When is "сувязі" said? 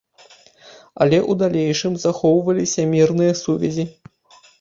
3.43-3.85